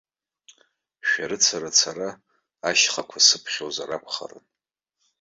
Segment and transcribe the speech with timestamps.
[1.07, 2.09] Шәарыцара ацара,
[2.67, 4.45] ашьхақәа сыԥхьозар акәхарын.